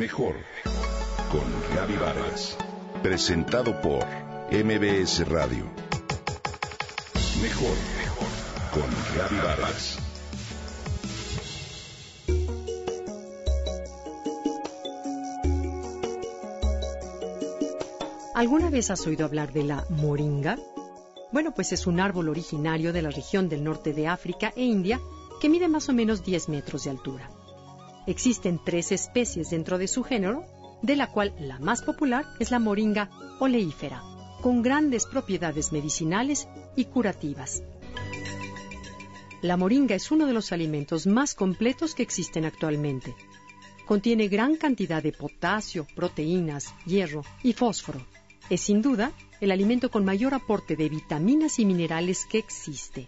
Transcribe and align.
Mejor 0.00 0.34
con 1.30 1.76
Gaby 1.76 1.96
Vargas. 1.96 2.56
Presentado 3.02 3.78
por 3.82 4.06
MBS 4.50 5.28
Radio. 5.28 5.66
Mejor 7.42 7.76
con 8.72 8.88
Gaby 9.18 9.36
Vargas. 9.44 9.98
¿Alguna 18.34 18.70
vez 18.70 18.90
has 18.90 19.06
oído 19.06 19.26
hablar 19.26 19.52
de 19.52 19.64
la 19.64 19.84
moringa? 19.90 20.58
Bueno, 21.30 21.52
pues 21.52 21.72
es 21.72 21.86
un 21.86 22.00
árbol 22.00 22.30
originario 22.30 22.94
de 22.94 23.02
la 23.02 23.10
región 23.10 23.50
del 23.50 23.62
norte 23.62 23.92
de 23.92 24.08
África 24.08 24.50
e 24.56 24.62
India 24.62 24.98
que 25.42 25.50
mide 25.50 25.68
más 25.68 25.90
o 25.90 25.92
menos 25.92 26.24
10 26.24 26.48
metros 26.48 26.84
de 26.84 26.90
altura. 26.90 27.30
Existen 28.10 28.58
tres 28.64 28.90
especies 28.90 29.50
dentro 29.50 29.78
de 29.78 29.86
su 29.86 30.02
género, 30.02 30.44
de 30.82 30.96
la 30.96 31.12
cual 31.12 31.32
la 31.38 31.60
más 31.60 31.82
popular 31.82 32.24
es 32.40 32.50
la 32.50 32.58
moringa 32.58 33.08
oleífera, 33.38 34.02
con 34.42 34.62
grandes 34.62 35.06
propiedades 35.06 35.70
medicinales 35.70 36.48
y 36.74 36.86
curativas. 36.86 37.62
La 39.42 39.56
moringa 39.56 39.94
es 39.94 40.10
uno 40.10 40.26
de 40.26 40.32
los 40.32 40.50
alimentos 40.50 41.06
más 41.06 41.36
completos 41.36 41.94
que 41.94 42.02
existen 42.02 42.44
actualmente. 42.44 43.14
Contiene 43.86 44.26
gran 44.26 44.56
cantidad 44.56 45.00
de 45.00 45.12
potasio, 45.12 45.86
proteínas, 45.94 46.74
hierro 46.86 47.22
y 47.44 47.52
fósforo. 47.52 48.04
Es 48.50 48.62
sin 48.62 48.82
duda 48.82 49.12
el 49.40 49.52
alimento 49.52 49.88
con 49.88 50.04
mayor 50.04 50.34
aporte 50.34 50.74
de 50.74 50.88
vitaminas 50.88 51.60
y 51.60 51.64
minerales 51.64 52.26
que 52.26 52.38
existe. 52.38 53.06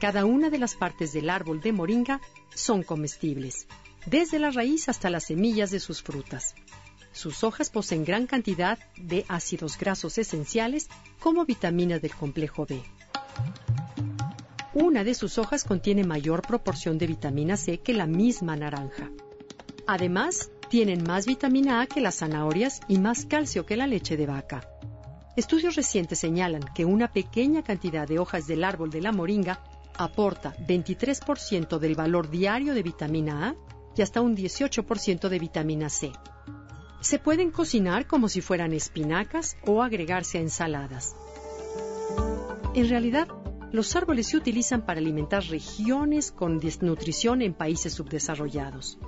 Cada 0.00 0.24
una 0.24 0.48
de 0.48 0.58
las 0.58 0.76
partes 0.76 1.12
del 1.12 1.28
árbol 1.28 1.60
de 1.60 1.72
moringa 1.72 2.20
son 2.54 2.84
comestibles, 2.84 3.66
desde 4.06 4.38
la 4.38 4.50
raíz 4.50 4.88
hasta 4.88 5.10
las 5.10 5.24
semillas 5.24 5.70
de 5.70 5.80
sus 5.80 6.02
frutas. 6.02 6.54
Sus 7.12 7.42
hojas 7.42 7.70
poseen 7.70 8.04
gran 8.04 8.26
cantidad 8.26 8.78
de 8.96 9.24
ácidos 9.28 9.76
grasos 9.78 10.18
esenciales 10.18 10.88
como 11.18 11.44
vitaminas 11.44 12.00
del 12.00 12.14
complejo 12.14 12.66
B. 12.66 12.82
Una 14.74 15.02
de 15.02 15.14
sus 15.14 15.38
hojas 15.38 15.64
contiene 15.64 16.04
mayor 16.04 16.42
proporción 16.42 16.98
de 16.98 17.08
vitamina 17.08 17.56
C 17.56 17.78
que 17.78 17.92
la 17.92 18.06
misma 18.06 18.54
naranja. 18.54 19.10
Además, 19.86 20.50
tienen 20.68 21.02
más 21.02 21.26
vitamina 21.26 21.80
A 21.80 21.86
que 21.86 22.00
las 22.00 22.18
zanahorias 22.18 22.80
y 22.88 22.98
más 22.98 23.24
calcio 23.24 23.66
que 23.66 23.76
la 23.76 23.86
leche 23.86 24.16
de 24.16 24.26
vaca. 24.26 24.68
Estudios 25.34 25.76
recientes 25.76 26.18
señalan 26.18 26.62
que 26.74 26.84
una 26.84 27.10
pequeña 27.10 27.62
cantidad 27.62 28.06
de 28.06 28.18
hojas 28.18 28.46
del 28.46 28.64
árbol 28.64 28.90
de 28.90 29.00
la 29.00 29.12
moringa 29.12 29.62
aporta 29.96 30.54
23% 30.66 31.78
del 31.78 31.94
valor 31.94 32.30
diario 32.30 32.74
de 32.74 32.82
vitamina 32.82 33.48
A 33.48 33.54
y 33.98 34.02
hasta 34.02 34.20
un 34.20 34.36
18% 34.36 35.28
de 35.28 35.38
vitamina 35.38 35.88
C. 35.88 36.12
Se 37.00 37.18
pueden 37.18 37.50
cocinar 37.50 38.06
como 38.06 38.28
si 38.28 38.40
fueran 38.40 38.72
espinacas 38.72 39.56
o 39.66 39.82
agregarse 39.82 40.38
a 40.38 40.40
ensaladas. 40.40 41.16
En 42.74 42.88
realidad, 42.88 43.28
los 43.72 43.96
árboles 43.96 44.28
se 44.28 44.36
utilizan 44.36 44.86
para 44.86 45.00
alimentar 45.00 45.44
regiones 45.44 46.30
con 46.30 46.60
desnutrición 46.60 47.42
en 47.42 47.54
países 47.54 47.92
subdesarrollados. 47.94 48.98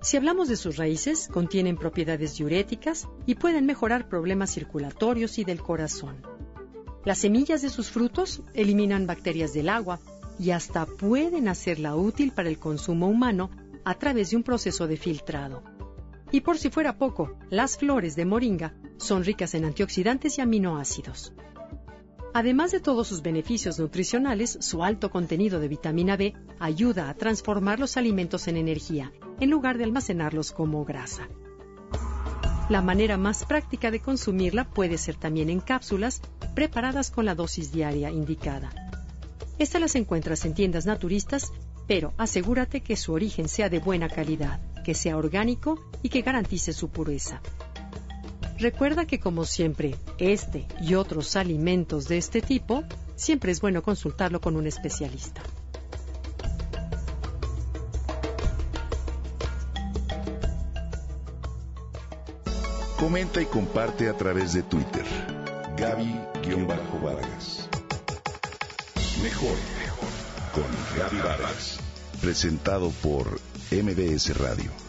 Si 0.00 0.16
hablamos 0.16 0.48
de 0.48 0.56
sus 0.56 0.76
raíces, 0.76 1.28
contienen 1.28 1.76
propiedades 1.76 2.36
diuréticas 2.36 3.08
y 3.26 3.34
pueden 3.34 3.66
mejorar 3.66 4.08
problemas 4.08 4.52
circulatorios 4.52 5.38
y 5.38 5.44
del 5.44 5.60
corazón. 5.60 6.22
Las 7.04 7.18
semillas 7.18 7.62
de 7.62 7.70
sus 7.70 7.90
frutos 7.90 8.42
eliminan 8.54 9.06
bacterias 9.06 9.52
del 9.52 9.68
agua 9.68 10.00
y 10.38 10.50
hasta 10.50 10.86
pueden 10.86 11.48
hacerla 11.48 11.96
útil 11.96 12.32
para 12.32 12.48
el 12.48 12.58
consumo 12.58 13.08
humano 13.08 13.50
a 13.86 13.94
través 13.94 14.30
de 14.30 14.36
un 14.36 14.42
proceso 14.42 14.88
de 14.88 14.96
filtrado. 14.96 15.62
Y 16.32 16.40
por 16.40 16.58
si 16.58 16.70
fuera 16.70 16.98
poco, 16.98 17.38
las 17.50 17.78
flores 17.78 18.16
de 18.16 18.24
moringa 18.24 18.74
son 18.96 19.22
ricas 19.22 19.54
en 19.54 19.64
antioxidantes 19.64 20.38
y 20.38 20.40
aminoácidos. 20.40 21.32
Además 22.34 22.72
de 22.72 22.80
todos 22.80 23.06
sus 23.06 23.22
beneficios 23.22 23.78
nutricionales, 23.78 24.58
su 24.60 24.82
alto 24.82 25.12
contenido 25.12 25.60
de 25.60 25.68
vitamina 25.68 26.16
B 26.16 26.34
ayuda 26.58 27.08
a 27.08 27.14
transformar 27.14 27.78
los 27.78 27.96
alimentos 27.96 28.48
en 28.48 28.56
energía, 28.56 29.12
en 29.38 29.50
lugar 29.50 29.78
de 29.78 29.84
almacenarlos 29.84 30.50
como 30.50 30.84
grasa. 30.84 31.28
La 32.68 32.82
manera 32.82 33.16
más 33.16 33.44
práctica 33.44 33.92
de 33.92 34.00
consumirla 34.00 34.68
puede 34.68 34.98
ser 34.98 35.14
también 35.14 35.48
en 35.48 35.60
cápsulas 35.60 36.22
preparadas 36.56 37.12
con 37.12 37.24
la 37.24 37.36
dosis 37.36 37.70
diaria 37.70 38.10
indicada. 38.10 38.72
Estas 39.60 39.80
las 39.80 39.94
encuentras 39.94 40.44
en 40.44 40.54
tiendas 40.54 40.86
naturistas 40.86 41.52
pero 41.86 42.12
asegúrate 42.16 42.80
que 42.82 42.96
su 42.96 43.12
origen 43.12 43.48
sea 43.48 43.68
de 43.68 43.78
buena 43.78 44.08
calidad, 44.08 44.60
que 44.84 44.94
sea 44.94 45.16
orgánico 45.16 45.80
y 46.02 46.08
que 46.08 46.22
garantice 46.22 46.72
su 46.72 46.88
pureza. 46.88 47.40
Recuerda 48.58 49.06
que 49.06 49.20
como 49.20 49.44
siempre, 49.44 49.96
este 50.18 50.66
y 50.80 50.94
otros 50.94 51.36
alimentos 51.36 52.08
de 52.08 52.16
este 52.16 52.40
tipo, 52.40 52.84
siempre 53.14 53.52
es 53.52 53.60
bueno 53.60 53.82
consultarlo 53.82 54.40
con 54.40 54.56
un 54.56 54.66
especialista. 54.66 55.42
Comenta 62.98 63.42
y 63.42 63.46
comparte 63.46 64.08
a 64.08 64.16
través 64.16 64.54
de 64.54 64.62
Twitter. 64.62 65.04
Gaby-Vargas. 65.76 67.68
Mejor 69.22 69.85
con 70.56 70.64
Gaby. 70.96 71.18
Presentado 72.22 72.90
por 73.02 73.26
MBS 73.70 74.38
Radio. 74.38 74.85